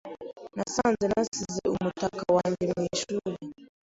[0.57, 3.27] Nasanze nasize umutaka wanjye mu ishuri.